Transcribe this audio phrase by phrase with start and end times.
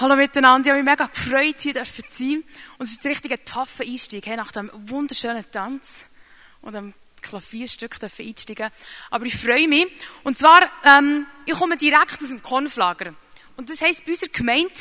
[0.00, 2.44] Hallo miteinander, ich habe mich mega gefreut, hier zu sein.
[2.78, 6.06] Und es ist ein richtiger taffer Einstieg, hey, nach dem wunderschönen Tanz
[6.60, 8.70] und dem Klavierstück einsteigen.
[9.10, 9.88] Aber ich freue mich.
[10.22, 13.12] Und zwar, ähm, ich komme direkt aus dem Konflager.
[13.56, 14.72] Und das heisst bei unserer Gemeinde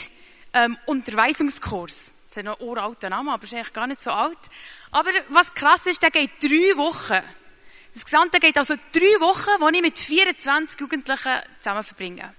[0.54, 2.12] ähm, Unterweisungskurs.
[2.30, 4.38] Das hat noch einen uralten Namen, aber ist eigentlich gar nicht so alt.
[4.92, 7.24] Aber was krass ist, der geht drei Wochen.
[7.92, 12.36] Das Gesamte geht also drei Wochen, die ich mit 24 Jugendlichen zusammen verbringe.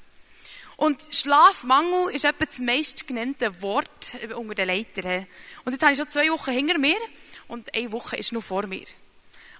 [0.78, 5.26] Und Schlafmangel ist etwa das meistgenannte Wort unter den Leitern.
[5.64, 6.96] Und jetzt habe ich schon zwei Wochen hinter mir
[7.48, 8.84] und eine Woche ist noch vor mir.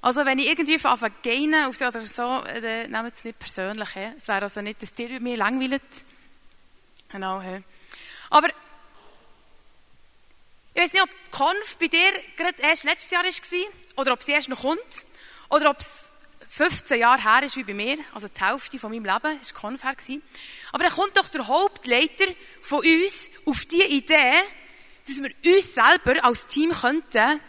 [0.01, 3.89] Also wenn ich irgendwie anfange zu gehen oder so, dann nehmt es nicht persönlich.
[4.17, 5.83] Es wäre also nicht, dass dir mir langweilt.
[7.11, 7.43] Genau.
[8.31, 8.49] Aber
[10.75, 14.23] ich weiß nicht, ob die Konf bei dir gerade erst letztes Jahr war oder ob
[14.23, 15.05] sie erst noch kommt
[15.49, 16.13] oder ob es
[16.59, 19.85] 15 Jahre her ist wie bei mir, also die Hälfte von meinem Leben war Konf
[19.85, 19.95] her.
[20.73, 22.25] Aber dann kommt doch der Hauptleiter
[22.63, 24.33] von uns auf die Idee,
[25.07, 27.41] dass wir uns selber als Team könnten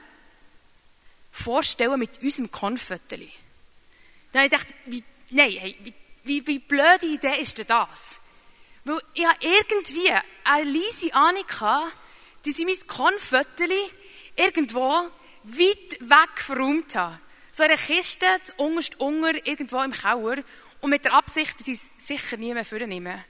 [1.32, 3.32] vorstellen mit unserem Konföteli.
[4.32, 5.94] Dann habe ich gedacht, wie, nein, hey, wie,
[6.26, 8.20] wie, wie blöde Idee ist denn das?
[8.84, 10.12] Weil ich habe irgendwie
[10.44, 11.98] eine leise Ahnung gehabt,
[12.46, 13.90] dass ich mein Konföteli
[14.36, 15.10] irgendwo
[15.46, 17.20] weit weg verräumt habe
[17.60, 20.38] so eine Kiste, unterst unter, irgendwo im Keller,
[20.82, 23.26] und mit der Absicht, dass ich es sicher nie mehr vornehme.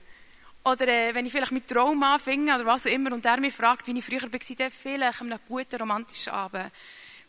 [0.62, 3.52] Oder äh, wenn ich vielleicht mit Traum anfange oder was auch immer und er mich
[3.52, 6.70] fragt, wie ich früher war, dann vielleicht an einem guten romantischen Abend,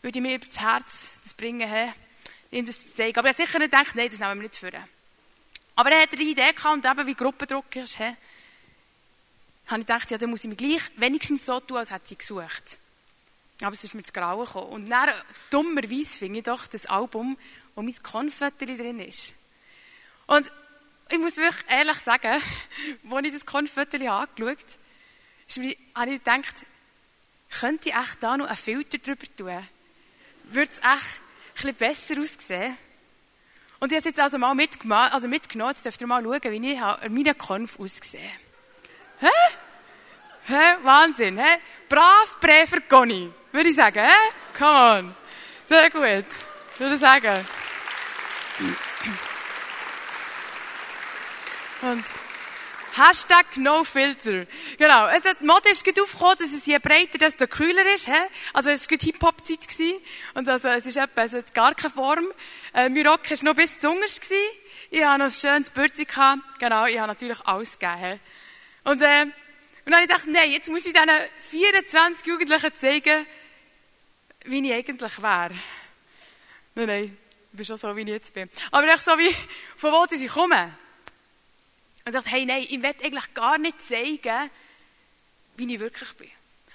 [0.00, 1.90] würde ich mir über das Herz das bringen, hey,
[2.52, 3.18] ihm das zu zeigen.
[3.18, 4.70] Aber er hat sicher nicht gedacht, nein, das nehmen wir nicht vor.
[5.74, 8.14] Aber er hatte eine Idee gehabt und eben wie Gruppendruck ist, hey,
[9.66, 12.18] habe ich gedacht, ja, dann muss ich mich gleich wenigstens so tun, als hätte ich
[12.18, 12.78] gesucht.
[13.62, 14.70] Aber es ist mir zu Grauen gekommen.
[14.70, 15.10] Und dann,
[15.50, 17.36] dummerweise, finde ich doch das Album,
[17.74, 19.34] wo mein Konfetti drin ist.
[20.26, 20.50] Und
[21.08, 22.40] ich muss wirklich ehrlich sagen,
[23.10, 24.58] als ich das Konfetti angeschaut
[25.56, 26.54] habe, habe ich gedacht,
[27.60, 29.68] könnte ich echt da noch einen Filter drüber tun?
[30.44, 32.76] Würde es echt ein bisschen besser aussehen?
[33.78, 35.72] Und ich habe es jetzt also mal mitgenommen, also mitgenommen.
[35.72, 38.30] Jetzt dürft ihr mal schauen, wie ich meine Konf ausgesehen
[39.18, 39.28] Hä?
[40.46, 40.76] Hä?
[40.82, 41.58] Wahnsinn, hä?
[41.88, 43.30] Brav, Präfer, Conny.
[43.52, 44.12] Würde ich sagen, hä?
[44.58, 45.16] Come on.
[45.68, 46.26] Sehr gut.
[46.78, 47.46] Würde ich sagen.
[51.82, 52.04] Und
[52.94, 54.46] Hashtag No Filter.
[54.78, 55.08] Genau.
[55.08, 58.06] Hat, die Mode ist gut aufgekommen, dass es je breiter, desto kühler ist.
[58.06, 58.12] He?
[58.52, 59.58] Also es war Hip-Hop-Zeit.
[60.34, 62.26] Und also es ist etwa, es hat gar keine Form.
[62.74, 64.30] Äh, mein Rock war noch bis zum Unterst.
[64.90, 66.06] Ich hatte noch ein schönes Bürzi.
[66.06, 68.20] Genau, ich habe natürlich alles gegeben.
[68.84, 69.22] Und, äh,
[69.84, 71.10] und dann habe ich gedacht, nein, jetzt muss ich diesen
[71.50, 73.26] 24 Jugendlichen zeigen,
[74.44, 75.50] wie ich eigentlich wäre.
[76.74, 77.18] Nein, nein,
[77.52, 78.48] ich bin schon so, wie ich jetzt bin.
[78.70, 79.34] Aber echt so wie,
[79.76, 80.76] von wo sie kommen.
[82.04, 84.50] Und ich dachte, hey, nein, ich will eigentlich gar nicht zeigen,
[85.56, 86.30] wie ich wirklich bin.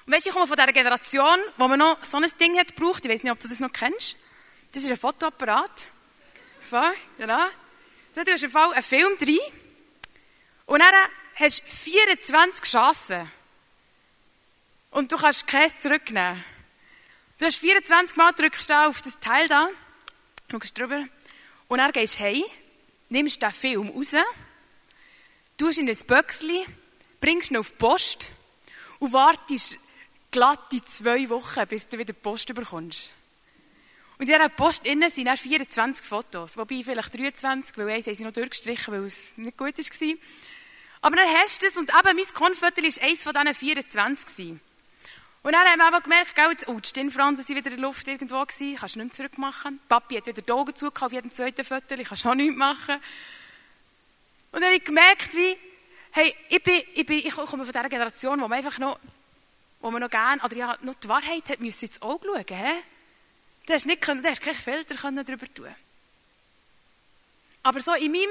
[0.06, 2.76] Und weißt du, ich komme von dieser Generation, wo man noch so ein Ding hat
[2.76, 3.04] gebraucht.
[3.04, 4.16] Ich weiß nicht, ob du das noch kennst.
[4.72, 5.88] Das ist ein Fotoapparat.
[7.18, 7.46] Genau.
[8.14, 9.40] Da tust du einen Film drin.
[10.66, 10.94] Und dann
[11.36, 13.32] hast du 24 Chancen.
[14.92, 16.44] Und du kannst Käse zurücknehmen.
[17.40, 19.70] Du hast 24 Mal drückst du auf das Teil da,
[20.50, 21.06] schaust drüber,
[21.68, 22.44] und dann gehst du heim,
[23.10, 24.16] nimmst den Film raus,
[25.56, 26.66] tust ihn in ein Böckchen,
[27.22, 28.30] bringst ihn auf die Post
[28.98, 29.78] und wartest
[30.32, 33.12] glatte zwei Wochen, bis du wieder die Post bekommst.
[34.18, 38.16] Und in dieser Post innen sind dann 24 Fotos, wobei vielleicht 23, weil eins haben
[38.16, 40.18] sie noch durchgestrichen, weil es nicht gut war.
[41.02, 44.62] Aber dann hast du es und eben mein Konfetti war eines von diesen 24 gewesen.
[45.48, 48.06] Und dann haben wir aber gemerkt, gell, oh, die Stirnfransen sind wieder in der Luft
[48.06, 49.80] irgendwo kannst du nicht mehr zurückmachen.
[49.88, 52.96] Papi hat wieder die Augen zugekauft auf jedem zweiten Foto, kannst du auch nichts machen.
[54.52, 55.56] Und dann habe ich gemerkt, wie,
[56.12, 59.00] hey, ich bin, ich bin, ich komme von dieser Generation, wo man einfach noch,
[59.80, 62.74] wo man noch gerne, oder ja, noch die Wahrheit hat müssen ins Auge schauen, hä?
[63.68, 65.74] Du hast nicht können, du hast keinen Filter können darüber tun.
[67.64, 68.30] Aber so in meinem,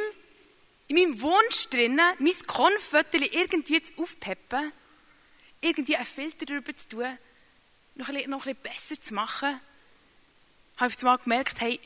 [0.89, 4.71] in meinem Wunsch drinnen, mein Konfötchen irgendwie aufpeppen,
[5.61, 7.19] irgendwie einen Filter darüber zu tun,
[7.95, 9.61] noch ein, bisschen, noch ein bisschen besser zu machen,
[10.77, 11.81] habe ich mal gemerkt, hey,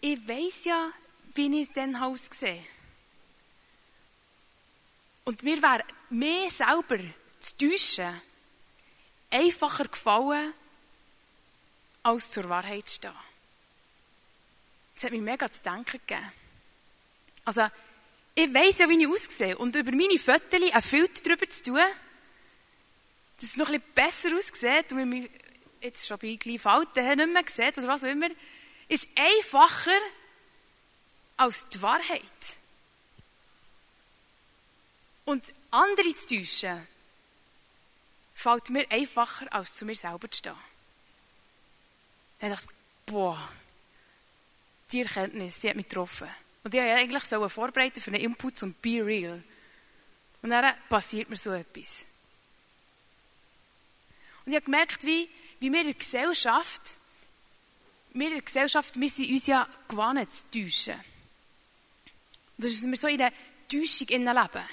[0.00, 0.92] ich weiß ja,
[1.34, 2.64] wie ich dann aussehe.
[5.24, 6.98] Und mir wäre mehr selber
[7.40, 8.20] zu täuschen
[9.30, 10.52] einfacher gefallen,
[12.02, 13.12] als zur Wahrheit zu stehen.
[14.94, 16.32] Das hat mir mega zu denken gegeben.
[17.44, 17.66] Also,
[18.34, 19.56] ich weiss ja, wie ich aussehe.
[19.56, 21.80] Und über meine Fotos einen Filter drüber zu tun,
[23.36, 25.30] dass es noch ein bisschen besser aussieht und man mich
[25.80, 28.28] jetzt schon bei gleich Falten nicht mehr sieht oder was auch immer,
[28.88, 29.98] ist einfacher
[31.36, 32.22] als die Wahrheit.
[35.24, 36.86] Und andere zu täuschen,
[38.34, 40.54] fällt mir einfacher, als zu mir selber zu stehen.
[42.40, 43.48] Dann dachte ich, boah,
[44.92, 46.28] die Erkenntnis, die hat mich getroffen.
[46.64, 49.42] Und ich wollte eigentlich vorbereiten für einen Input zum Be Real.
[50.42, 52.06] Und dann passiert mir so etwas.
[54.44, 55.28] Und ich habe gemerkt, wie,
[55.60, 56.96] wie wir in der Gesellschaft,
[58.12, 60.94] wir in der Gesellschaft, wir sind uns ja gewohnt zu täuschen.
[62.56, 63.32] Und dass wir so in der
[63.70, 64.64] Täuschung leben.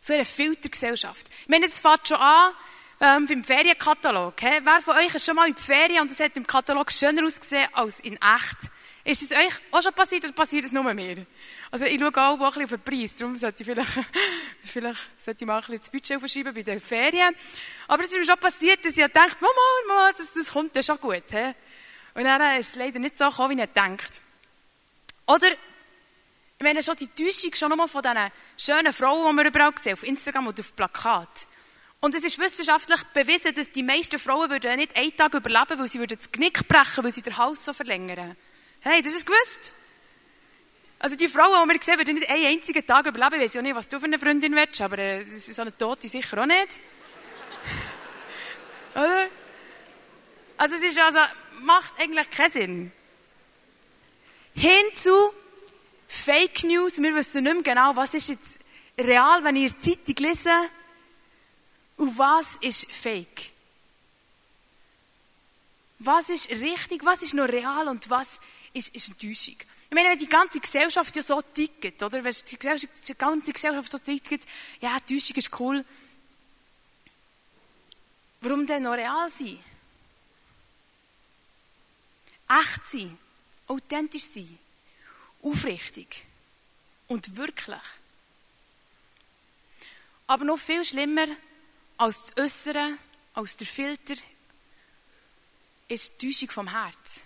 [0.00, 1.28] So in einer Filtergesellschaft.
[1.42, 2.52] Ich meine, es fängt schon an
[3.00, 4.40] ähm, beim Ferienkatalog.
[4.40, 4.60] He?
[4.62, 7.24] Wer von euch ist schon mal in die Ferien und es hat im Katalog schöner
[7.24, 8.70] ausgesehen als in echt?
[9.10, 11.26] Ist es euch auch schon passiert oder passiert es nur mir?
[11.72, 13.90] Also ich schaue auch ein bisschen auf den Preis, darum sollte ich vielleicht,
[14.62, 17.34] vielleicht sollte ich mal ein bisschen das Budget verschieben bei den Ferien.
[17.88, 19.52] Aber es ist mir schon passiert, dass ich dachte, Mama,
[19.88, 21.24] Mama, das, das kommt ja schon gut.
[21.32, 21.54] He?
[22.14, 24.20] Und dann ist es leider nicht so gekommen, wie ich denkt.
[25.26, 29.72] Oder ich meine schon die Täuschung schon nochmal von diesen schönen Frauen, die wir überall
[29.76, 31.48] sehen, auf Instagram oder auf Plakat.
[31.98, 35.88] Und es ist wissenschaftlich bewiesen, dass die meisten Frauen würden nicht einen Tag überleben, weil
[35.88, 38.36] sie würden das Knick brechen, weil sie den Hals so verlängern.
[38.82, 39.72] Hey, das ist gewusst.
[40.98, 43.36] Also die Frauen, die wir sehen, würden nicht einen einzigen Tag überleben.
[43.36, 46.08] Ich weiß ja nicht, was du für eine Freundin willst, aber äh, so eine Tote
[46.08, 46.78] sicher auch nicht.
[48.94, 49.26] Oder?
[50.56, 51.18] Also es ist also,
[51.60, 52.92] macht eigentlich keinen Sinn.
[54.54, 55.32] Hinzu
[56.08, 58.58] Fake News, wir wissen nicht mehr genau, was ist jetzt
[58.98, 60.52] real, wenn ihr die Zeitung lesen
[61.96, 63.50] und was ist Fake.
[65.98, 68.40] Was ist richtig, was ist noch real und was
[68.72, 69.56] ist, ist Enttäuschung.
[69.88, 72.22] Ich meine, wenn die ganze Gesellschaft ja so tickt, oder?
[72.22, 72.56] Wenn die,
[73.08, 74.46] die ganze Gesellschaft so tickt,
[74.80, 75.84] ja, Enttäuschung ist cool.
[78.40, 79.58] Warum denn noch real sein?
[82.48, 83.18] Echt sein,
[83.66, 84.58] authentisch sein
[85.42, 86.24] aufrichtig
[87.08, 87.80] und wirklich.
[90.26, 91.26] Aber noch viel schlimmer
[91.96, 92.98] als das Äußere,
[93.34, 94.14] als der Filter,
[95.88, 97.22] ist die Täuschung vom Herz.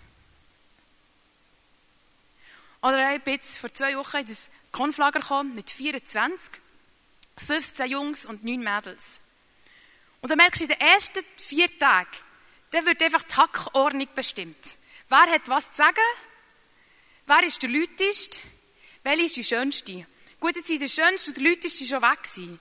[2.85, 6.51] Oder ich bin jetzt vor zwei Wochen in das Konflager gekommen mit 24,
[7.35, 9.21] 15 Jungs und 9 Mädels.
[10.21, 12.11] Und dann merkst du, in den ersten vier Tagen,
[12.69, 14.77] da wird einfach die Hackordnung bestimmt.
[15.09, 16.05] Wer hat was zu sagen?
[17.25, 18.39] Wer ist der Lüteste?
[19.01, 20.05] Welche ist die Schönste?
[20.39, 22.59] Gut, jetzt sind der Schönste und der Lüteste schon weg gewesen.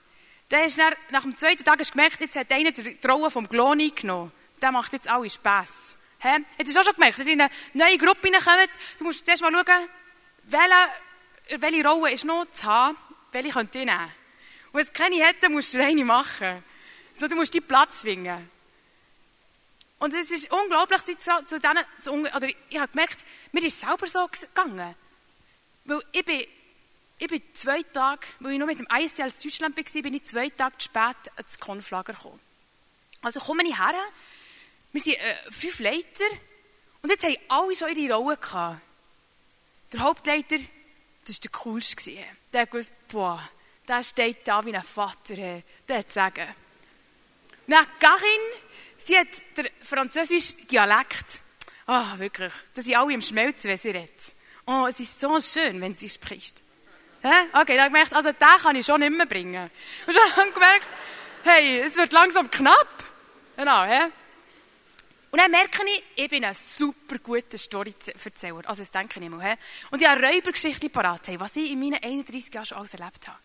[0.48, 3.78] Dann hast du nach dem zweiten Tag gemerkt, jetzt hat einer die Rolle vom Klon
[3.78, 4.32] eingenommen.
[4.62, 5.98] Der macht jetzt alle Spass.
[6.20, 6.38] Hä?
[6.56, 9.42] Hättest du auch schon gemerkt, wenn du in eine neue Gruppe reinkommt, du musst zuerst
[9.42, 9.88] mal schauen,
[10.46, 12.96] welche, welche Rolle ist noch zu haben,
[13.32, 14.12] welche könnt ihr nehmen.
[14.72, 16.62] Wenn es keine hätte, musst du eine machen.
[17.14, 18.50] So, du musst deinen Platz finden.
[20.00, 23.80] Und es ist unglaublich, zu, zu denen, zu, oder ich habe gemerkt, mir ist es
[23.80, 24.94] selber so gegangen.
[25.84, 26.44] Weil ich bin,
[27.18, 30.24] ich bin zwei Tage, weil ich nur mit dem ISC als Deutschland war, bin ich
[30.24, 32.40] zwei Tage zu spät ins Konflager gekommen.
[33.22, 33.94] Also komme ich her,
[34.92, 36.24] wir sind äh, fünf Leiter
[37.00, 38.80] und jetzt haben alle schon ihre Rollen gehabt.
[39.92, 40.56] Der Hauptleiter,
[41.26, 42.12] das war der coolste.
[42.52, 43.42] Der gewusst, boah,
[43.86, 46.46] der steht da wie ein Vater, der hat sagen.
[47.66, 48.40] Dann Karin,
[49.04, 51.42] Sie hat den französischen Dialekt.
[51.86, 52.52] Ah, oh, wirklich.
[52.72, 54.34] Da sind alle im Schmelzen, wenn sie redet.
[54.66, 56.62] Oh, es ist so schön, wenn sie spricht.
[57.22, 57.28] Hä?
[57.52, 59.70] Okay, dann habe ich gemerkt, also den kann ich schon nicht mehr bringen.
[60.06, 60.88] Und dann gemerkt,
[61.42, 63.04] hey, es wird langsam knapp.
[63.56, 64.10] Genau, hä?
[65.34, 68.68] Und dann merke ich, ich bin ein super guter Story-Erzähler.
[68.68, 69.26] Also das denke ich.
[69.26, 69.54] He?
[69.90, 73.38] Und ich habe Räubergeschichten parat, was ich in meinen 31 Jahren schon alles erlebt habe.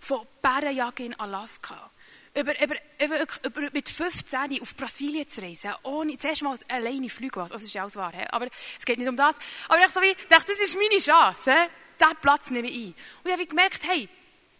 [0.00, 1.90] Von Bärenjagd in Alaska,
[2.34, 7.38] über, über, über, über, mit 15 auf Brasilien zu reisen, ohne zuerst mal alleine fliegen,
[7.38, 8.24] also das ist ja alles wahr, he?
[8.30, 8.48] aber
[8.78, 9.36] es geht nicht um das.
[9.68, 11.68] Aber ich so wie, dachte, das ist meine Chance, he?
[12.00, 12.94] diesen Platz nehme ich ein.
[13.22, 14.08] Und ich habe gemerkt, hey,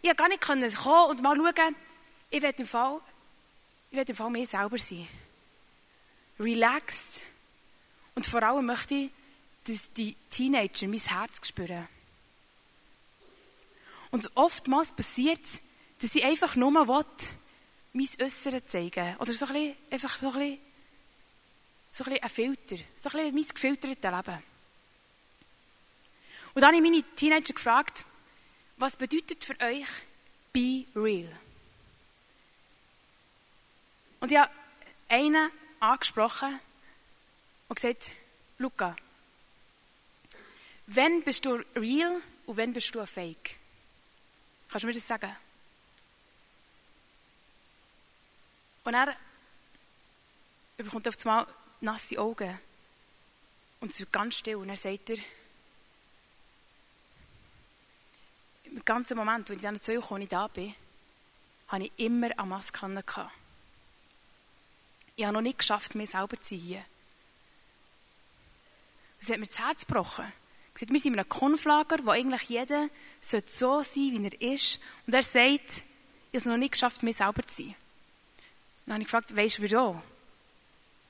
[0.03, 1.75] ich konnte gar nicht kommen und mal schauen,
[2.29, 3.01] ich werde im Fall,
[3.89, 5.07] ich werde im Fall mehr selber sein.
[6.39, 7.21] Relaxed.
[8.15, 9.09] Und vor allem möchte ich,
[9.65, 11.87] dass die Teenager mein Herz spüren.
[14.11, 15.61] Und oftmals passiert es,
[15.99, 17.05] dass ich einfach nur will,
[17.93, 19.15] mein Äußeres zeigen.
[19.17, 20.57] Oder so ein einfach so ein
[21.91, 22.77] so ein, bisschen ein Filter.
[22.95, 24.43] So ein bisschen mein gefiltertes Leben.
[26.53, 28.05] Und dann habe ich meine Teenager gefragt,
[28.77, 29.87] was bedeutet für euch
[30.53, 31.29] be real?
[34.19, 34.51] Und ich habe
[35.09, 35.51] einen
[35.91, 36.59] angesprochen
[37.67, 38.11] und gesagt,
[38.57, 38.95] Luca,
[40.87, 43.57] wann bist du real und wann bist du Fake?
[44.69, 45.35] Kannst du mir das sagen?
[48.83, 49.15] Und er
[50.77, 51.47] bekommt auf einmal
[51.81, 52.59] nasse Augen.
[53.79, 54.57] Und es wird ganz still.
[54.57, 55.17] Und er sagt er,
[58.65, 60.75] im ganzen Moment, wo ich dann zu euch da bin,
[61.67, 63.29] hatte ich immer eine Maske.
[65.15, 66.83] Ich habe noch nicht geschafft, mir selber zu sein.
[69.19, 70.31] Das hat mir das Herz gebrochen.
[70.77, 72.89] Wir sind in einem Konflager, wo eigentlich jeder
[73.21, 74.79] so sein sollte, wie er ist.
[75.07, 75.83] Und er sagt, ich
[76.29, 77.75] habe es noch nicht geschafft, mir selber zu sein.
[78.85, 80.01] Dann habe ich gefragt, weisst du wieso?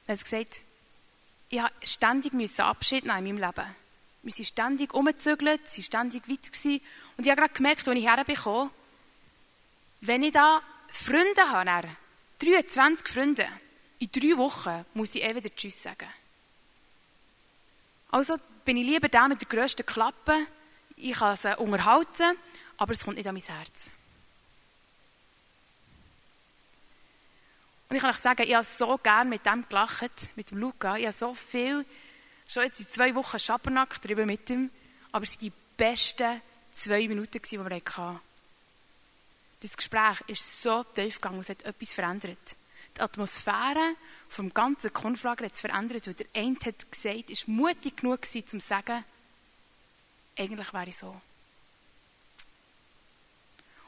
[0.06, 0.62] Er hat gesagt,
[1.50, 3.76] ich musste ständig Abschied nehmen in meinem Leben.
[4.22, 6.82] Wir sind ständig umgezügelt, sind ständig weiter gewesen.
[7.18, 8.70] Und ich habe gerade gemerkt, als ich herbekomme,
[10.02, 11.90] wenn ich da Freunde habe,
[12.40, 13.48] 23 Freunde,
[14.06, 16.08] in drei Wochen muss ich eh wieder Tschüss sagen.
[18.12, 20.38] Also bin ich lieber der mit der grössten Klappe.
[20.96, 22.38] Ich kann sie unterhalten,
[22.78, 23.90] aber es kommt nicht an mein Herz.
[27.90, 30.98] Und ich kann euch sagen, ich habe so gerne mit dem gelacht, mit dem Luca.
[30.98, 31.86] Ich habe so viel,
[32.48, 34.70] schon jetzt in zwei Wochen Schabernack drüber mit ihm,
[35.12, 38.20] aber es waren die besten zwei Minuten, die wir hatten.
[39.62, 42.56] Das Gespräch ist so tief gegangen, es hat etwas verändert.
[42.98, 43.96] Die Atmosphäre
[44.30, 48.60] vom ganzen Konflager hat verändert, weil der eine hat gesagt, ist mutig genug gewesen, um
[48.60, 49.04] zu sagen,
[50.38, 51.22] eigentlich wäre ich so.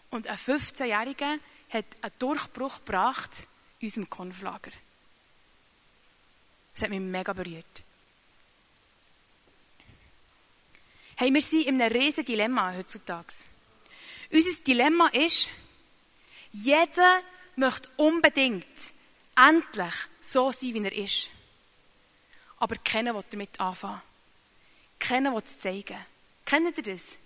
[0.09, 3.47] Und ein 15-Jähriger hat einen Durchbruch gebracht
[3.79, 4.71] in unserem Konflager.
[6.73, 7.83] Das hat mich mega berührt.
[11.15, 13.33] Hey, wir sind in einem riesen Dilemma heutzutage.
[14.31, 15.49] Unser Dilemma ist,
[16.51, 17.21] jeder
[17.55, 18.65] möchte unbedingt
[19.37, 21.29] endlich so sein, wie er ist.
[22.59, 24.01] Aber keiner will damit anfangen.
[24.99, 25.97] Keiner will es zeigen.
[26.45, 27.17] Kennt ihr das?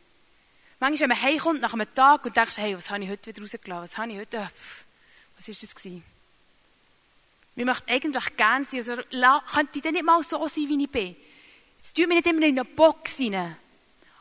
[0.79, 3.41] Manchmal, wenn man heimkommt nach einem Tag und denkt, hey, was habe ich heute wieder
[3.41, 3.83] rausgelassen?
[3.83, 4.49] Was habe ich heute,
[5.37, 6.03] was ist das gewesen?
[7.55, 8.95] Wir möchten eigentlich gerne sein, also
[9.53, 11.15] könnte ich denn nicht mal so sein, wie ich bin?
[11.77, 13.57] Jetzt tun wir nicht immer in eine Box rein.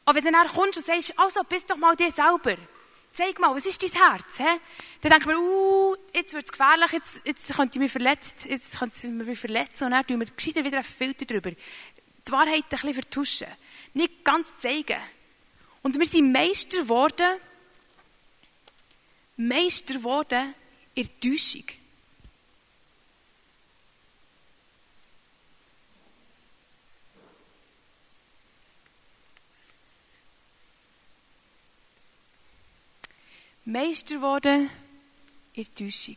[0.05, 2.57] Aber wenn du dann kommst und sagst, also, bist doch mal dir selber.
[3.13, 4.39] Zeig mal, was ist dein Herz?
[4.39, 4.45] He?
[5.01, 8.79] Dann denkt man, uh, jetzt wird es gefährlich, jetzt, jetzt könnte ich mich verletzt, jetzt
[8.79, 11.51] könnte ich mich verletzen und dann tun wir gescheiter wieder einen Filter drüber.
[11.51, 13.49] Die Wahrheit ein bisschen vertuschen.
[13.95, 15.01] Nicht ganz zeigen.
[15.83, 17.37] Und wir sind Meister geworden,
[19.37, 20.55] Meister geworden
[20.95, 21.65] in der Täuschung.
[33.71, 34.69] Meister geworden
[35.55, 36.17] in der Täuschung.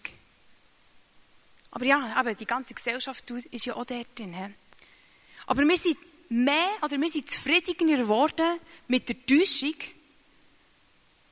[1.72, 4.56] Aber ja, aber die ganze Gesellschaft ist ja auch dort drin.
[5.46, 5.98] Aber wir sind
[6.30, 9.76] mehr oder wir sind zufriedener geworden mit der Täuschung,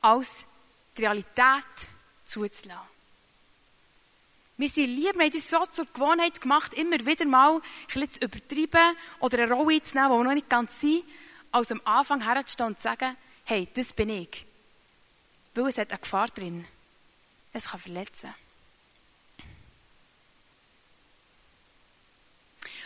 [0.01, 0.47] als
[0.97, 1.65] die Realität
[2.23, 2.91] zuzulassen.
[4.57, 8.11] Wir sind lieber, wir haben uns so zur Gewohnheit gemacht, immer wieder mal ein bisschen
[8.11, 11.03] zu übertreiben oder eine Rolle zu nehmen, die wir noch nicht ganz sind,
[11.51, 14.45] als am Anfang herzustehen und zu sagen, hey, das bin ich.
[15.53, 16.65] Weil es hat eine Gefahr drin.
[17.53, 18.34] Es kann verletzen.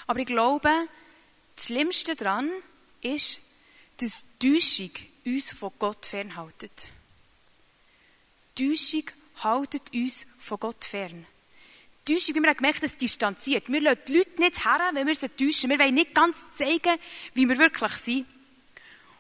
[0.08, 0.70] Aber ich glaube,
[1.56, 2.50] das Schlimmste daran
[3.02, 3.40] ist,
[3.98, 4.92] dass Täuschung
[5.26, 6.90] uns von Gott fernhaltet.
[8.56, 9.04] Täuschung
[9.44, 11.26] haltet uns von Gott fern.
[12.06, 13.68] Täuschung, wie wir gemerkt haben, distanziert.
[13.68, 15.70] Wir lassen die Leute nicht her, wenn wir sie täuschen.
[15.72, 17.00] Wir wollen nicht ganz zeigen,
[17.34, 18.28] wie wir wirklich sind.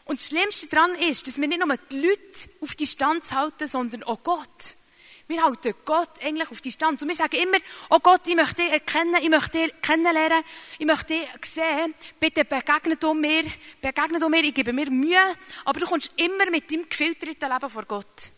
[0.05, 3.67] Und das Schlimmste daran ist, dass wir nicht nur die Leute auf die Distanz halten,
[3.67, 4.75] sondern auch Gott.
[5.27, 7.01] Wir halten Gott eigentlich auf Distanz.
[7.01, 7.57] Und wir sagen immer,
[7.89, 10.43] oh Gott, ich möchte dich erkennen, ich möchte dich kennenlernen,
[10.77, 11.95] ich möchte dich sehen.
[12.19, 13.43] Bitte begegne du mir,
[13.81, 15.17] begegne du mir, ich gebe mir Mühe.
[15.65, 18.31] Aber du kommst immer mit deinem gefilterten Leben vor Gott.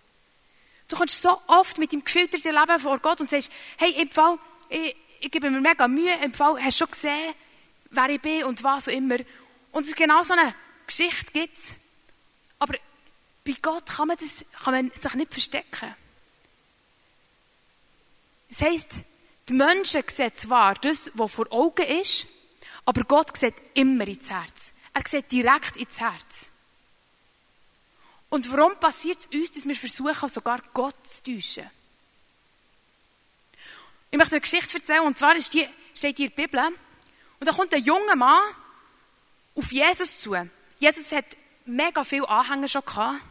[0.88, 4.40] Du kommst so oft mit deinem gefilterten Leben vor Gott und sagst, hey, im Fall,
[4.70, 7.34] ich, ich gebe mir mega Mühe, im Fall, hast du schon gesehen,
[7.90, 9.18] wer ich bin und was auch immer.
[9.74, 10.56] Und es ist genau so eine
[10.88, 11.74] Geschichte gibt es.
[12.60, 12.78] Aber
[13.46, 15.96] bei Gott kann man, das, kann man sich nicht verstecken.
[18.50, 18.96] Das heisst,
[19.50, 22.28] die Menschen sehen zwar das, was vor Augen ist,
[22.86, 24.74] aber Gott sieht immer ins Herz.
[24.94, 26.50] Er sieht direkt ins Herz.
[28.30, 31.70] Und warum passiert es uns, dass wir versuchen, sogar Gott zu täuschen?
[34.10, 36.68] Ich möchte eine Geschichte erzählen, und zwar steht hier in der Bibel.
[37.40, 38.42] Und da kommt ein junger Mann
[39.56, 40.36] auf Jesus zu.
[40.80, 41.26] Jesus hat
[41.66, 43.22] mega viele Anhänger schon gehabt.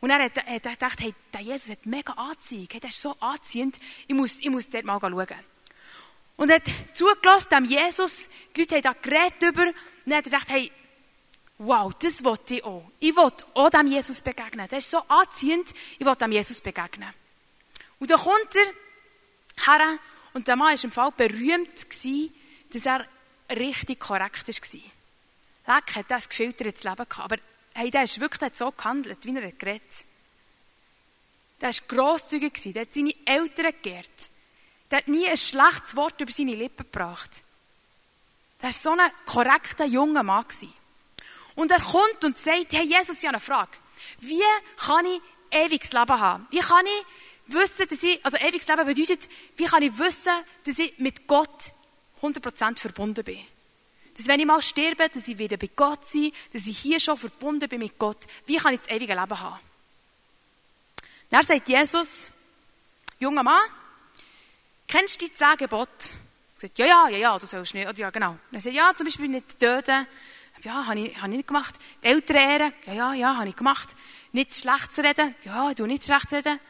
[0.00, 3.14] Und er hat, hat gedacht, hey, der Jesus hat mega Anziehung, hey, der ist so
[3.20, 5.26] anziehend, ich muss, ich muss dort mal schauen.
[6.36, 10.24] Und er hat zugelassen, dem Jesus, die Leute haben da geredet über, und er hat
[10.24, 10.72] gedacht, hey,
[11.58, 12.90] wow, das wollte ich auch.
[12.98, 14.66] Ich wollte auch dem Jesus begegnen.
[14.68, 17.12] Der ist so anziehend, ich wollte dem Jesus begegnen.
[17.98, 19.98] Und dann kommt er her,
[20.32, 22.34] und der Mann war im Fall berühmt, gewesen,
[22.72, 23.06] dass er
[23.50, 24.80] richtig korrekt war.
[25.74, 27.20] Leck hat das gefiltertes Leben gehabt.
[27.20, 27.36] Aber
[27.74, 30.04] hey, der ist wirklich so gehandelt, wie er geredet
[31.60, 34.30] der war grosszügig, der hat seine Eltern geehrt.
[34.90, 37.42] Der hat nie ein schlechtes Wort über seine Lippen gebracht.
[38.60, 40.46] Der war so ein korrekter junger Mann.
[41.54, 43.70] Und er kommt und sagt, hey Jesus, ich habe eine Frage.
[44.20, 44.42] Wie
[44.76, 46.46] kann ich ewiges Leben haben?
[46.50, 50.32] Wie kann ich wissen, dass ich, also ewiges Leben bedeutet, wie kann ich wissen,
[50.64, 51.72] dass ich mit Gott
[52.22, 53.40] 100% verbunden bin?
[54.16, 57.16] Dass wenn ich mal sterbe, dass ich wieder bei Gott sein, dass ich hier schon
[57.16, 58.26] verbunden bin mit Gott.
[58.46, 59.60] Wie kann ich das ewige Leben haben?
[61.30, 62.28] Dann sagt Jesus,
[63.18, 63.62] junger Mann,
[64.86, 65.90] kennst du die zehn Gebote?
[66.60, 68.36] sagt, ja, ja, ja, ja, du sollst nicht, ja, genau.
[68.50, 70.06] Dann sagt ja, zum Beispiel nicht töten.
[70.62, 71.74] Ja, habe ich, hab ich nicht gemacht.
[72.02, 72.72] Die Eltern ehren.
[72.86, 73.88] Ja, ja, ja, habe ich gemacht.
[74.32, 75.34] Nicht schlecht zu reden.
[75.44, 76.60] Ja, du nicht schlecht zu reden.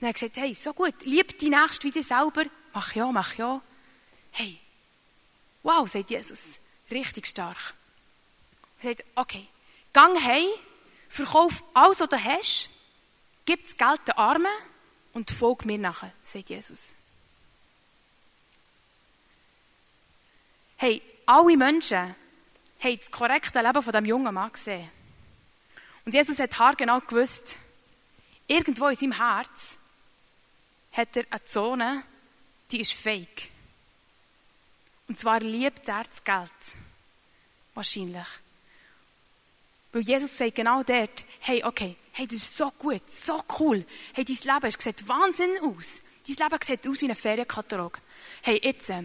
[0.00, 2.44] Dann hat er gesagt, hey, so gut, lieb die Nächste wie dich selber.
[2.72, 3.60] Mach ja, mach ja.
[4.32, 4.58] Hey,
[5.62, 6.58] wow, sagt Jesus,
[6.90, 7.74] richtig stark.
[8.80, 9.46] Er sagt, okay,
[9.92, 10.48] gang heim,
[11.08, 12.70] verkauf alles, was du hast,
[13.44, 14.52] gib das Geld den Armen
[15.12, 16.94] und folg mir nachher, sagt Jesus.
[20.76, 22.14] Hey, alle Menschen
[22.80, 24.90] haben das korrekte Leben von dem jungen Mann gesehen.
[26.04, 27.58] Und Jesus hat haargenau gewusst,
[28.46, 29.76] irgendwo in seinem Herz
[30.92, 32.02] hat er eine Zone,
[32.70, 33.50] die ist fake.
[35.10, 36.48] Und zwar liebt er das Geld.
[37.74, 38.28] Wahrscheinlich.
[39.90, 43.84] Weil Jesus sagt genau dort, hey, okay, hey, das ist so gut, so cool.
[44.12, 46.02] Hey, dein Leben sieht Wahnsinn aus.
[46.28, 47.98] Dein Leben sieht aus wie ein Ferienkatalog.
[48.42, 49.02] Hey, jetzt, äh,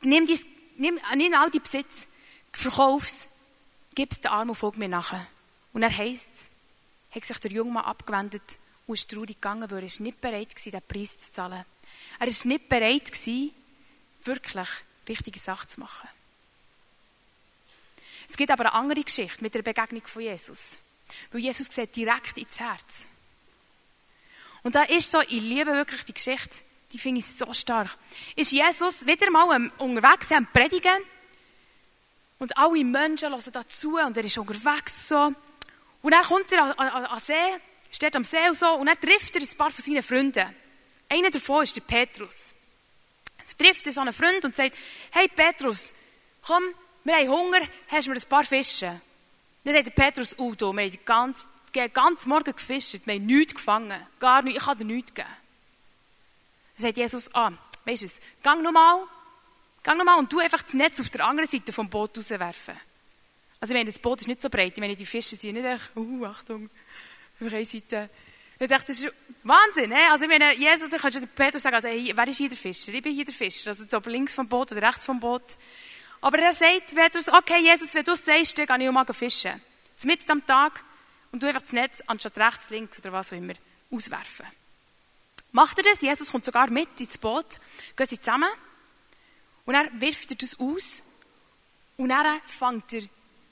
[0.00, 0.46] nimm, dies,
[0.78, 2.06] nimm, nimm all die Besitz,
[2.50, 3.28] verkauf's,
[3.94, 5.26] gib's den Arm und folg mir nachher.
[5.74, 6.48] Und er heisst es,
[7.14, 10.72] hat sich der junge Mann abgewendet und ist traurig gegangen, weil er nicht bereit war,
[10.72, 11.66] den Preis zu zahlen.
[12.18, 13.52] Er ist nicht bereit gewesen,
[14.24, 14.68] wirklich
[15.08, 16.08] richtige Sachen zu machen.
[18.28, 20.78] Es gibt aber eine andere Geschichte mit der Begegnung von Jesus.
[21.32, 23.06] Weil Jesus sieht direkt ins Herz.
[24.62, 26.58] Und da ist so, ich liebe wirklich die Geschichte,
[26.92, 27.96] die finde ich so stark.
[28.36, 30.98] Ist Jesus wieder mal unterwegs am Predigen
[32.38, 35.32] und alle Menschen hören dazu und er ist unterwegs so.
[36.02, 37.34] Und dann kommt er an, an, an See,
[37.90, 40.54] steht am See und so und dann trifft er ein paar von seinen Freunden.
[41.08, 42.54] Einer davon ist der Petrus.
[43.58, 44.76] Trifft er so einen Freund und sagt,
[45.10, 45.94] hey Petrus,
[46.42, 46.62] komm,
[47.04, 49.00] wir haben Hunger, hast du mir ein paar Fische?
[49.64, 51.48] Dann sagt Petrus, du, wir haben den ganzen,
[51.92, 55.28] ganzen Morgen gefischt, wir haben nichts gefangen, gar nichts, ich kann dir nichts geben.
[56.76, 57.52] Dann sagt Jesus, ah,
[57.84, 59.04] weißt du es, gang nochmal,
[59.82, 62.76] gang nochmal und du einfach das Netz auf der anderen Seite vom Boot rauswerfen.
[63.60, 65.66] Also ich meine, das Boot ist nicht so breit, ich meine, die Fische sind nicht
[65.66, 66.70] echt, uh, Achtung,
[67.40, 68.10] auf der Seite.
[68.60, 70.02] Ich dachte, das ist Wahnsinn, he?
[70.10, 72.92] Also ich meine, Jesus, ich könnte Petrus sagen, also, hey, wer ist hier der Fischer?
[72.92, 75.44] Ich bin hier der Fischer, also ob links vom Boot oder rechts vom Boot.
[76.20, 79.06] Aber er sagt, Petrus, okay, Jesus, wenn du es sagst, dann kann ich auch mal
[79.06, 79.52] fischen.
[80.04, 80.82] Mitten am Tag
[81.30, 83.54] und du einfach das Netz anstatt rechts, links oder was auch immer
[83.90, 84.46] auswerfen.
[85.52, 86.00] Macht er das?
[86.00, 87.60] Jesus kommt sogar mit ins Boot,
[87.96, 88.50] gehen sie zusammen
[89.64, 91.02] und er wirft er das aus
[91.96, 93.02] und dann fängt er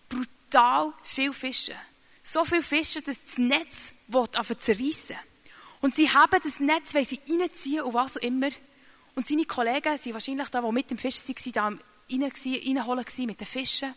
[0.09, 1.75] brutal viel Fische.
[2.29, 5.17] So viel Fische, dass das Netz anfangen zerreißen
[5.81, 8.49] Und sie haben das Netz, weil sie reinziehen und was auch immer.
[9.15, 11.63] Und seine Kollegen sind wahrscheinlich da, die mit dem Fisch waren, da
[12.19, 13.95] reinholen mit den Fischen.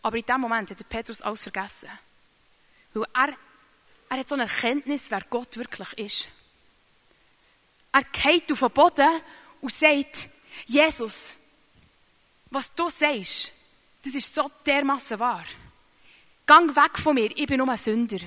[0.00, 1.88] Aber in dem Moment hat der Petrus alles vergessen.
[2.94, 3.36] Weil er,
[4.10, 6.28] er hat so eine Erkenntnis, wer Gott wirklich ist.
[7.90, 9.10] Er geht auf den Boden
[9.60, 10.28] und sagt,
[10.66, 11.36] Jesus,
[12.48, 13.50] was du sagst,
[14.04, 15.44] das ist so dermassen wahr.
[16.50, 18.18] Gang weg von mir, ich bin nur ein Sünder.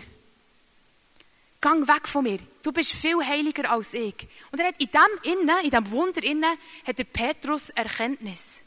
[1.59, 4.15] Gang weg von mir, du bist viel heiliger als ich.
[4.49, 6.57] Und er hat in dem Innen, in dem Wunder innen,
[6.88, 8.62] hat der Petrus Erkenntnis.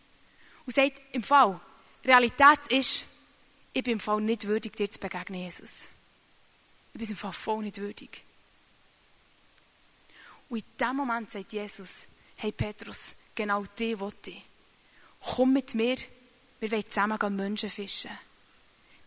[0.67, 1.59] Und sagt, im Fall,
[2.05, 3.07] Realität ist,
[3.73, 5.89] ich bin im Fall nicht würdig, dir zu begegnen, Jesus.
[6.93, 8.23] Ich bin im Fall voll nicht würdig.
[10.51, 14.45] Und in dem Moment sagt Jesus, hey Petrus, genau die wollte ich.
[15.19, 15.97] Komm mit mir,
[16.61, 18.11] wir wollen zusammen Menschen fischen.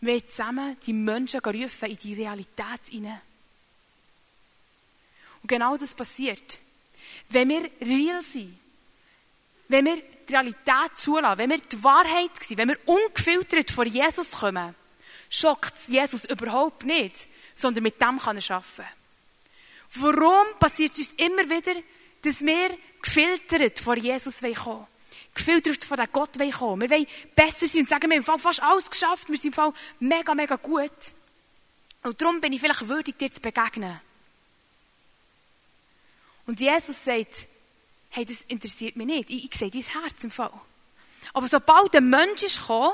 [0.01, 3.21] Wir wollen zusammen die Menschen rufen in die Realität hinein.
[5.41, 6.59] Und genau das passiert.
[7.29, 8.57] Wenn wir real sind,
[9.67, 14.31] wenn wir die Realität zulassen, wenn wir die Wahrheit sind, wenn wir ungefiltert vor Jesus
[14.31, 14.75] kommen,
[15.29, 18.89] schockt es Jesus überhaupt nicht, sondern mit dem kann er arbeiten.
[19.95, 21.73] Warum passiert es uns immer wieder,
[22.21, 24.87] dass wir gefiltert vor Jesus kommen wollen?
[25.39, 28.89] Gefiltert von diesem Gott kommen Wir wollen besser sein und sagen, wir haben fast alles
[28.89, 30.91] geschafft, wir sind im Fall mega, mega gut.
[32.03, 33.99] Und darum bin ich vielleicht würdig, dir zu begegnen.
[36.45, 37.47] Und Jesus sagt,
[38.09, 39.29] hey, das interessiert mich nicht.
[39.29, 40.53] Ich, ich sehe dein Herz im Fall.
[41.33, 42.93] Aber sobald ein Mensch ist gekommen,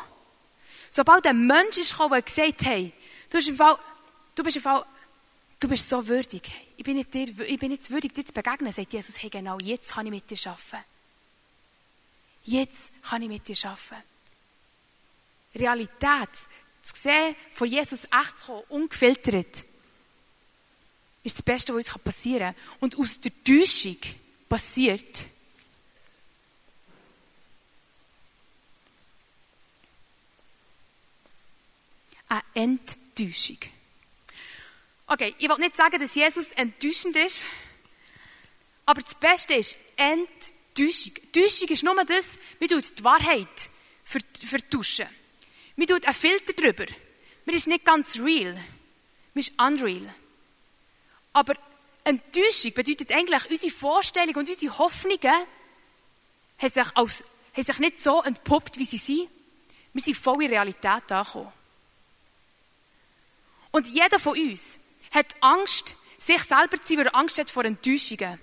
[0.92, 2.92] sobald ein Mensch ist gekommen, der gesagt hey,
[3.30, 3.78] du bist im Fall,
[4.36, 4.86] du bist im Fall
[5.60, 6.44] du bist so würdig.
[6.78, 9.58] Ich bin nicht, dir, ich bin nicht würdig, dir zu begegnen, sagt Jesus, hey, genau,
[9.60, 10.95] jetzt kann ich mit dir arbeiten.
[12.46, 14.04] Jetzt kann ich mit dir arbeiten.
[15.56, 16.30] Realität,
[16.82, 19.66] zu sehen, von Jesus echt zu kommen, ungefiltert,
[21.24, 22.78] ist das Beste, was uns passieren kann.
[22.82, 23.98] Und aus der Täuschung
[24.48, 25.26] passiert
[32.28, 33.58] eine Enttäuschung.
[35.08, 37.46] Okay, ich will nicht sagen, dass Jesus enttäuschend ist,
[38.86, 40.55] aber das Beste ist Enttäuschung.
[40.76, 43.70] Täuschung ist nur das, man tut die Wahrheit
[44.04, 45.08] vertuschen.
[45.76, 46.86] Man tut einen Filter drüber.
[47.46, 48.54] Man ist nicht ganz real.
[48.54, 48.64] Man
[49.36, 50.14] ist unreal.
[51.34, 51.56] Aber
[52.04, 55.34] Enttäuschung bedeutet eigentlich, unsere Vorstellungen und unsere Hoffnungen
[56.58, 57.24] haben sich, als,
[57.56, 59.30] haben sich nicht so entpuppt, wie sie sind.
[59.94, 61.52] Wir sind voll in Realität angekommen.
[63.72, 64.78] Und jeder von uns
[65.12, 68.40] hat Angst, sich selber zu sein, weil er Angst hat vor Enttäuschungen.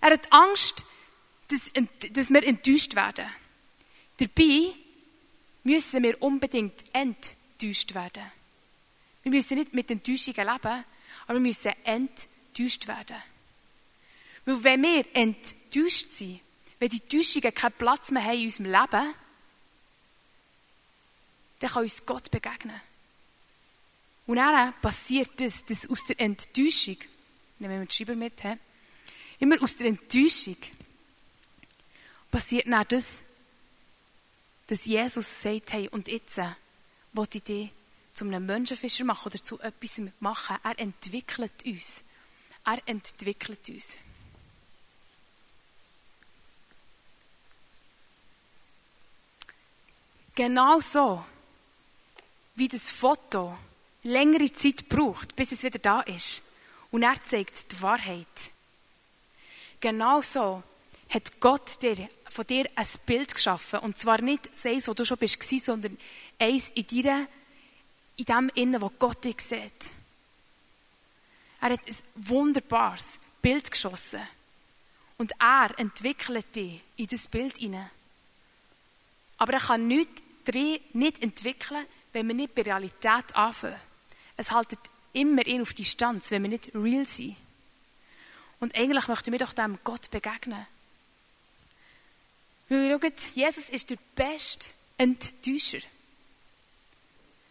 [0.00, 0.84] Er hat Angst,
[1.48, 1.70] dass,
[2.12, 3.26] dass wir enttäuscht werden.
[4.18, 4.74] Dabei
[5.64, 8.24] müssen wir unbedingt enttäuscht werden.
[9.22, 10.84] Wir müssen nicht mit Enttäuschungen leben,
[11.26, 13.16] aber wir müssen enttäuscht werden.
[14.44, 16.40] Weil wenn wir enttäuscht sind,
[16.78, 19.14] wenn die Täuschungen keinen Platz mehr haben in unserem Leben,
[21.58, 22.80] dann kann uns Gott begegnen.
[24.26, 26.96] Und dann passiert das, dass aus der Enttäuschung,
[27.58, 28.34] nehmen wir den Schreiber mit,
[29.38, 30.56] immer aus der Enttäuschung
[32.30, 33.22] passiert dann das,
[34.66, 36.48] dass Jesus sagt, hey, und jetzt äh,
[37.12, 37.70] will ich dich
[38.12, 40.56] zu einem Menschenfischer machen oder zu etwas machen.
[40.62, 42.04] Er entwickelt uns.
[42.64, 43.96] Er entwickelt uns.
[50.34, 51.24] Genau so,
[52.54, 53.56] wie das Foto
[54.02, 56.42] längere Zeit braucht, bis es wieder da ist.
[56.90, 58.26] Und er zeigt die Wahrheit.
[59.80, 60.62] Genau so
[61.08, 62.08] hat Gott dir,
[62.38, 63.80] von dir ein Bild geschaffen.
[63.80, 65.98] Und zwar nicht eins, wo du schon bist, sondern
[66.38, 67.26] eins in dir,
[68.14, 69.90] in dem Innen, wo Gott dich sieht.
[71.60, 74.20] Er hat ein wunderbares Bild geschossen.
[75.16, 77.90] Und er entwickelt dich in das Bild hinein.
[79.36, 80.22] Aber er kann nichts
[80.92, 83.74] nicht entwickeln, wenn wir nicht bei Realität anfangen.
[84.36, 84.78] Es haltet
[85.12, 87.34] immer ihn auf Distanz, wenn wir nicht real sind.
[88.60, 90.64] Und eigentlich möchten wir doch dem Gott begegnen.
[92.68, 95.80] Weil schaut, Jesus ist der beste Enttäuscher.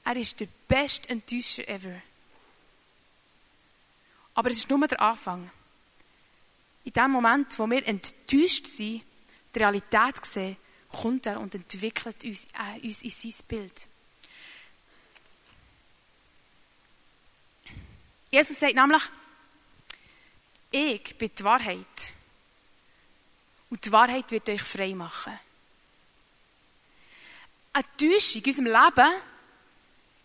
[0.03, 2.01] Er ist der beste Enttäuscher ever.
[4.35, 5.49] Aber es ist nur der Anfang.
[6.83, 9.03] In dem Moment, wo wir enttäuscht sind,
[9.53, 10.57] die Realität sehen,
[10.89, 13.87] kommt er und entwickelt uns, äh, uns in sein Bild.
[18.31, 19.03] Jesus sagt nämlich,
[20.71, 22.11] ich bin die Wahrheit.
[23.69, 25.37] Und die Wahrheit wird euch frei machen.
[27.73, 29.11] Eine Täuschung in unserem Leben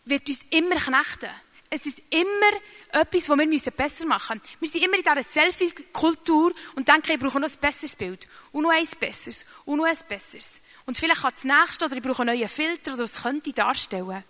[0.05, 1.31] wird uns immer knechten.
[1.69, 4.61] Es ist immer etwas, was wir besser machen müssen.
[4.61, 8.27] Wir sind immer in dieser Selfie-Kultur und denken, ich brauche noch ein besseres Bild.
[8.53, 9.47] Und noch eins besseres.
[9.65, 10.61] Und noch eins besseres.
[10.85, 14.23] Und vielleicht hat das nächste oder ich brauche einen neuen Filter oder was könnte darstellen.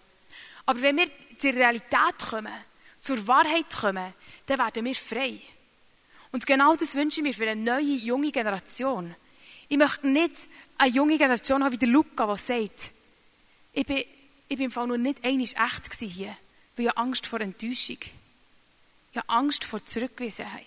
[0.67, 2.53] Aber wenn wir zur Realität kommen,
[3.01, 4.15] zur Wahrheit kommen,
[4.47, 5.41] dann werden wir frei.
[6.33, 9.15] Und genau das wünsche ich mir für eine neue, junge Generation.
[9.69, 12.93] Ich möchte nicht eine junge Generation haben wie der Luca, der sagt,
[13.73, 13.99] ich bin,
[14.49, 16.35] ich bin im Fall nur nicht einmal echt hier,
[16.77, 17.99] weil ich Angst vor Enttäuschung.
[19.13, 20.65] Ich habe Angst vor Zurückgewesenheit.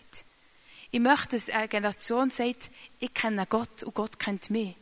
[0.92, 4.76] Ich möchte, dass eine Generation sagt, ich kenne Gott und Gott kennt mich.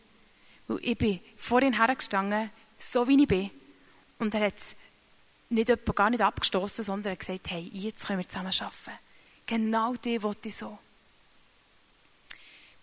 [0.68, 3.50] Weil ich bin vorhin hergestanden, so wie ich bin.
[4.20, 4.54] Und er hat
[5.50, 9.00] nicht jemand gar nicht abgestoßen, sondern er hat gesagt, hey, jetzt können wir zusammen arbeiten.
[9.46, 10.80] Genau die wollte ich so.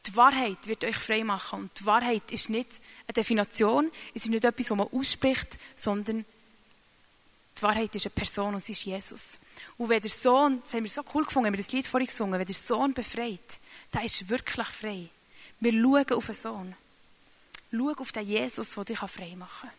[0.07, 1.63] Die Wahrheit wird euch frei machen.
[1.63, 6.25] Und die Wahrheit ist nicht eine Definition, es ist nicht etwas, was man ausspricht, sondern
[7.57, 9.39] die Wahrheit ist eine Person und sie ist Jesus.
[9.77, 12.07] Und wenn der Sohn, das haben wir so cool gefunden, haben wir das Lied vorhin
[12.07, 13.61] gesungen, wenn der Sohn befreit,
[13.93, 15.09] der ist wirklich frei.
[15.61, 16.77] Wir schauen auf den Sohn.
[17.71, 19.79] Schau auf den Jesus, der dich frei machen kann.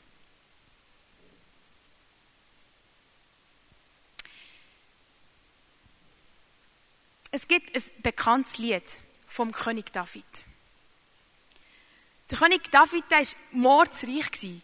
[7.32, 8.84] Es gibt ein bekanntes Lied
[9.26, 10.26] vom König David.
[12.30, 14.62] Der König David war mordsreich.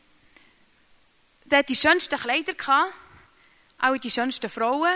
[1.45, 2.53] Der hatte die schönsten Kleider,
[3.80, 4.91] auch die schönsten Frauen.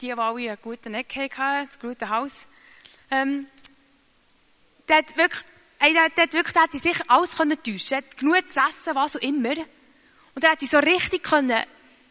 [0.00, 2.46] Die, die alle einen guten Eck hatten, ein gutes Haus.
[3.10, 3.46] Ähm,
[4.88, 5.42] der hat wirklich,
[5.80, 9.16] der, der hat wirklich der hat sich alles täuschen Er hat genug zu essen, was
[9.16, 9.54] auch immer.
[10.34, 11.64] Und er hat so richtig können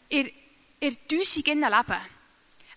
[0.10, 0.32] in,
[0.80, 2.19] in der Täuschung leben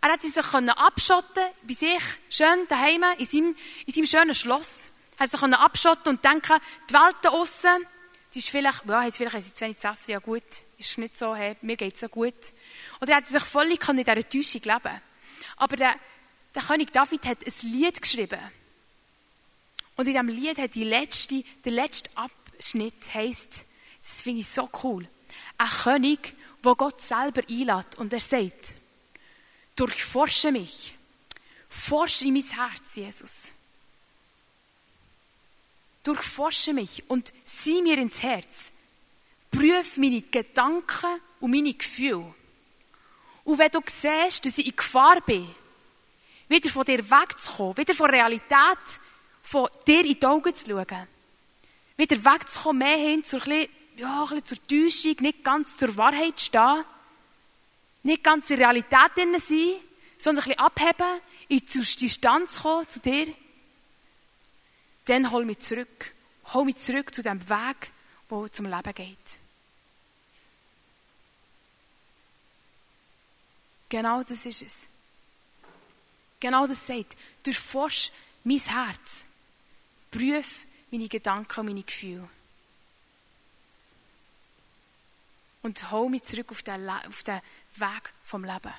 [0.03, 4.89] Er hat sich abschotten bei sich, schön daheim, in seinem, in seinem schönen Schloss.
[5.17, 6.59] Er hat sich abschotten und denken,
[6.91, 7.87] die Welt da aussen,
[8.35, 10.43] die ist vielleicht, ja, jetzt vielleicht zu wenig zu essen, ja gut,
[10.77, 12.35] ist nicht so, hey, mir geht's so gut.
[13.01, 15.01] Oder er hat sich völlig in dieser Täuschung leben
[15.57, 15.95] Aber der,
[16.53, 18.41] der König David hat ein Lied geschrieben.
[19.95, 23.67] Und in diesem Lied hat die letzte, der letzte Abschnitt heisst,
[24.01, 25.07] das finde ich so cool,
[25.59, 26.35] ein König,
[26.65, 28.75] wo Gott selber einlädt und er sagt,
[29.77, 30.95] durchforsche mich,
[31.69, 33.53] forsche in mein Herz, Jesus.
[36.03, 38.73] Durchforsche mich und sieh mir ins Herz.
[39.51, 42.35] Prüf meine Gedanken und meine Gefühle.
[43.45, 45.49] Und wenn du siehst, dass ich in Gefahr bin,
[46.49, 49.01] wieder von dir wegzukommen, wieder von der Realität
[49.43, 51.09] von dir in die Augen zu schauen,
[51.97, 53.43] wieder wegzukommen, mehr hin zur,
[53.97, 56.85] ja, zur Täuschung, nicht ganz zur Wahrheit stehen,
[58.03, 59.75] nicht ganz in Realität drin sein,
[60.19, 63.27] sondern ein bisschen abheben, in die Distanz kommen zu dir,
[65.07, 66.15] dann hol mich zurück.
[66.53, 67.91] Hol mich zurück zu dem Weg,
[68.31, 69.19] der zum Leben geht.
[73.89, 74.89] Genau das ist es.
[76.41, 77.17] Genau das sagt.
[77.43, 78.11] Durchforsch
[78.45, 79.25] mein Herz.
[80.11, 82.29] Prüf meine Gedanken und meine Gefühle.
[85.63, 87.41] Und hol mich zurück auf den, auf den
[87.77, 88.73] Weg vom Leben.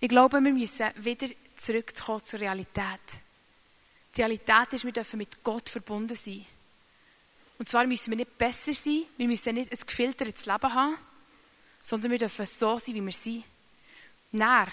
[0.00, 3.00] Ich glaube, wir müssen wieder zurückzukommen zur Realität.
[4.16, 6.46] Die Realität ist, wir dürfen mit Gott verbunden sein.
[7.58, 10.96] Und zwar müssen wir nicht besser sein, wir müssen nicht ein gefiltertes Leben haben,
[11.82, 13.44] sondern wir dürfen so sein, wie wir sind.
[14.30, 14.68] Näher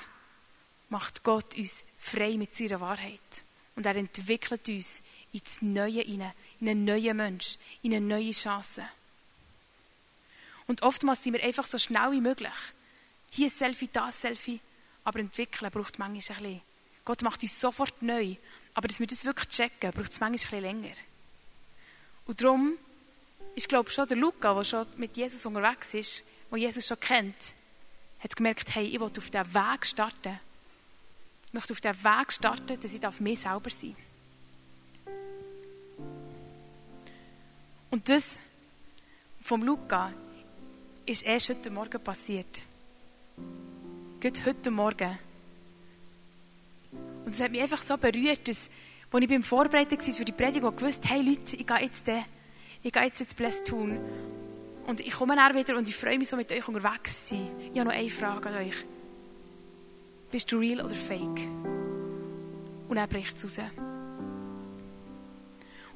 [0.90, 3.45] macht Gott uns frei mit seiner Wahrheit.
[3.76, 5.02] Und er entwickelt uns
[5.34, 8.88] ins Neue hinein, in einen neuen Mensch, in eine neue Chance.
[10.68, 12.56] Und oftmals sind wir einfach so schnell wie möglich.
[13.32, 14.60] Hier ein Selfie, da ein Selfie.
[15.04, 16.62] Aber entwickeln braucht manchmal ein bisschen.
[17.04, 18.36] Gott macht uns sofort neu.
[18.74, 20.96] Aber dass wir das wirklich checken, braucht es manchmal ein bisschen länger.
[22.26, 22.78] Und darum
[23.54, 27.00] ist, glaube ich, schon der Luca, der schon mit Jesus unterwegs ist, der Jesus schon
[27.00, 27.36] kennt,
[28.20, 30.40] hat gemerkt, hey, ich will auf diesen Weg starten.
[31.56, 33.96] Ich möchte auf diesen Weg starten, dass ich auf mich selber sein
[37.92, 38.38] Und das
[39.40, 40.12] vom Luca
[41.06, 42.62] ist erst heute Morgen passiert.
[44.20, 45.18] Gerade heute Morgen.
[47.24, 48.70] Und es hat mich einfach so berührt, dass,
[49.10, 52.26] als ich beim Vorbereiten war für die Predigt, gewusst hey Leute, ich gehe jetzt, den,
[52.84, 53.98] ich gehe jetzt ins Bless tun.
[54.88, 57.48] Und ich komme dann wieder und ich freue mich so mit euch unterwegs zu sein.
[57.62, 58.86] Ich habe noch eine Frage an euch.
[60.36, 61.48] Bist du real oder fake?
[62.90, 63.66] Und er bricht es raus.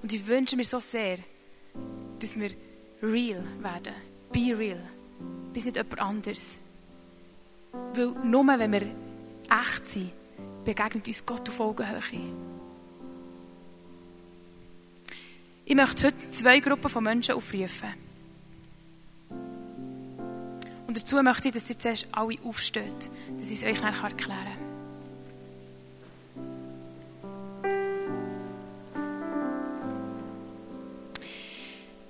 [0.02, 1.18] Und ich wünsche mir so sehr,
[2.20, 2.52] dass wir
[3.04, 3.94] real werden.
[4.32, 4.82] Be real.
[5.52, 6.58] Bis nicht jemand anderes.
[7.94, 10.14] Weil nur wenn wir echt sind,
[10.64, 12.00] begegnet uns Gott auf Augenhöhe.
[15.66, 17.90] Ich möchte heute zwei Gruppen von Menschen aufrufen.
[20.90, 24.40] Und dazu möchte ich, dass ihr zuerst alle aufsteht, dass ich es euch nachher erklären
[24.44, 24.58] kann.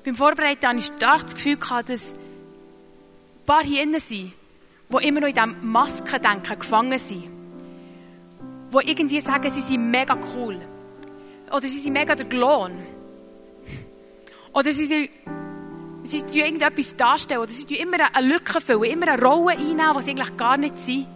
[0.05, 2.19] Beim Vorbereiten hatte ich stark das Gefühl, dass ein
[3.45, 4.31] paar hier innen sind,
[4.87, 7.25] die immer noch in diesem Maskendenken gefangen sind.
[8.73, 10.57] Die irgendwie sagen, sie sind mega cool.
[11.51, 12.71] Oder sie sind mega der Glon.
[14.53, 15.09] Oder sie sind,
[16.09, 17.41] sie tun irgendetwas darstellen.
[17.41, 20.57] Oder sie tun immer eine Lücke füllen, immer eine Rolle einnehmen, die sie eigentlich gar
[20.57, 21.07] nicht sind.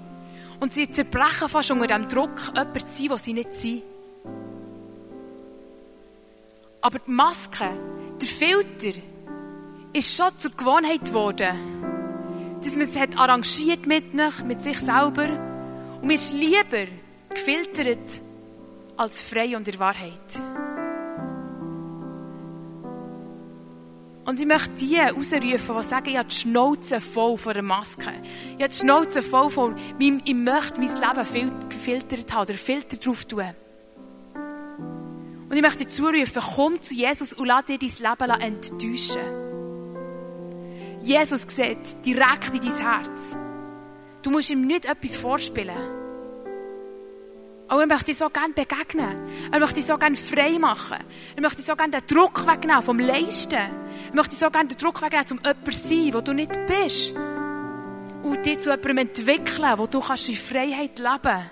[0.60, 3.84] Und sie zerbrechen fast unter dem Druck, jemand zu sein, was sie nicht sind.
[6.82, 7.70] Aber die Maske,
[8.22, 9.00] der Filter,
[9.94, 11.58] ist schon zur Gewohnheit geworden.
[12.64, 15.28] Dass man es hat arrangiert mit, nicht, mit sich selber.
[15.96, 16.88] Und man ist lieber
[17.30, 18.22] gefiltert
[18.98, 20.42] als frei und in Wahrheit.
[24.26, 28.14] Und ich möchte die rausrufen, die sagen, ich habe die Schnauze voll von der Maske.
[28.56, 33.26] Ich habe die Schnauze voll von, ich möchte mein Leben gefiltert haben, oder Filter drauf
[33.26, 33.44] tun.
[35.50, 39.22] Und ich möchte dir zurufen, komm zu Jesus und lass dir dein Leben enttäuschen.
[41.02, 43.38] Jesus sieht direkt in dein Herz.
[44.22, 45.76] Du musst ihm nicht etwas vorspielen.
[47.68, 49.16] Aber er möchte dir so gerne begegnen.
[49.52, 50.98] Er möchte dich so gerne frei machen.
[51.36, 53.83] Er möchte dir so gerne den Druck wegnehmen vom Leisten.
[54.10, 57.16] Er möchte so gerne den Druck wegnehmen, um jemand zu sein, wo du nicht bist.
[58.24, 61.52] Und dich zu jemandem entwickeln, wo du kannst in Freiheit leben kannst.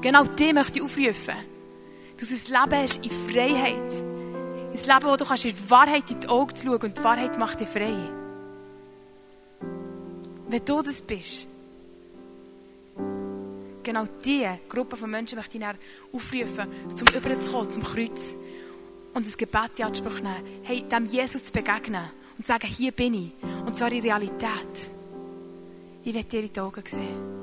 [0.00, 1.34] Genau dem möchte ich aufrufen
[2.22, 3.92] du ein Leben hast in Freiheit.
[3.92, 7.38] Ein Leben, wo du kannst in die Wahrheit in die Augen schauen und die Wahrheit
[7.38, 7.96] macht dich frei.
[10.48, 11.48] Wenn du das bist,
[13.82, 15.64] genau diese Gruppe von Menschen möchte ich
[16.12, 18.36] aufrufen, zum überzukommen, zum Kreuz
[19.14, 22.04] und das Gebet in Anspruch nehmen, hey, dem Jesus zu begegnen
[22.38, 23.32] und zu sagen, hier bin ich.
[23.66, 24.90] Und zwar in Realität.
[26.04, 27.42] Ich werde dir in die Augen sehen.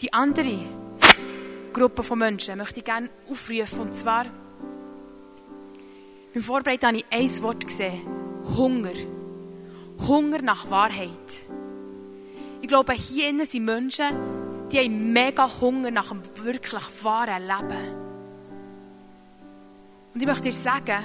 [0.00, 0.58] Die andere
[1.72, 3.80] Gruppe von Menschen möchte ich gerne aufrufen.
[3.80, 4.26] Und zwar,
[6.34, 8.00] beim Vorbereiten habe ich ein Wort gesehen.
[8.56, 8.92] Hunger.
[10.06, 11.44] Hunger nach Wahrheit.
[12.60, 14.06] Ich glaube, hier sind Menschen,
[14.70, 18.05] die haben mega Hunger nach einem wirklich wahren Leben.
[20.16, 20.96] Und ich möchte dir sagen,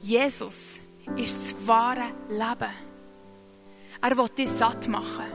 [0.00, 0.80] Jesus
[1.14, 2.70] ist das wahre Leben.
[4.00, 5.26] Er will dich satt machen.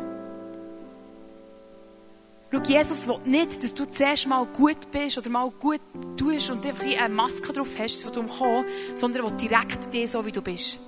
[2.52, 5.82] Schau, Jesus will nicht, dass du zuerst mal gut bist oder mal gut
[6.18, 10.10] tust und einfach eine Maske drauf hast, von dem kommen, sondern er will direkt dich
[10.10, 10.80] so, wie du bist.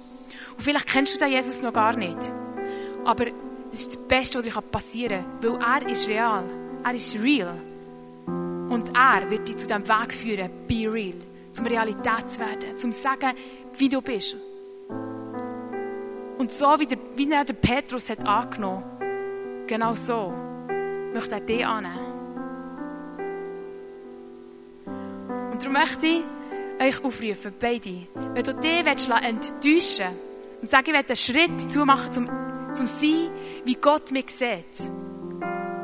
[0.55, 2.31] Und vielleicht kennst du den Jesus noch gar nicht.
[3.05, 3.27] Aber
[3.71, 6.43] es ist das Beste, was dir passieren kann, weil er ist real.
[6.83, 7.61] Er ist real.
[8.69, 11.13] Und er wird dich zu diesem Weg führen, be real,
[11.51, 13.33] zum Realität zu werden, zum zu sagen,
[13.77, 14.35] wie du bist.
[16.37, 18.83] Und so wie, der, wie er den Petrus hat angenommen,
[19.67, 20.33] genau so
[21.13, 22.17] möchte er dich annehmen.
[25.51, 26.23] Und darum möchte ich
[26.79, 30.01] euch aufrufen, beide, wenn du dich enttäuschen willst
[30.61, 32.29] und sagen, ich will einen Schritt zu machen, zum,
[32.75, 33.29] zum Sein,
[33.65, 34.89] wie Gott mich sieht.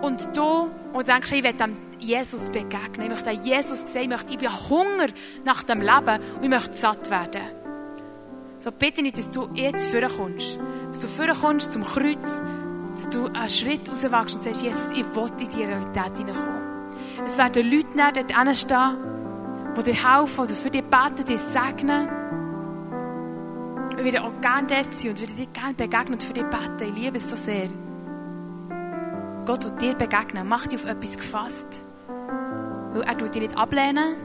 [0.02, 3.04] Und du, und denkst, ich will dem Jesus begegnen.
[3.04, 4.04] Ich möchte Jesus sehen.
[4.04, 5.08] Ich, möchte, ich bin Hunger
[5.46, 7.42] nach dem Leben und ich möchte satt werden.
[8.60, 10.60] So bitte ich, dass du jetzt vorkommst.
[10.90, 12.42] Dass du vorkommst zum Kreuz,
[12.96, 16.74] dass du einen Schritt rauswachst und sagst, Jesus, ich will in die Realität hineinkommen.
[17.26, 18.98] Es werden Leute dort stehen,
[19.78, 22.08] die dir helfen oder für dich beten, dich segnen.
[23.98, 26.90] Ich würde auch gerne dort sein und würde dir gerne begegnen und für dich beten.
[26.90, 27.70] Ich liebe es so sehr.
[29.46, 30.48] Gott will dir begegnen.
[30.48, 31.84] Mach dich auf etwas gefasst.
[32.94, 34.16] Weil er dich nicht ablehnen,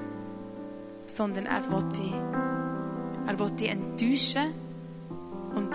[1.07, 2.13] sondern er will dich,
[3.27, 4.53] er will dich enttäuschen
[5.55, 5.71] und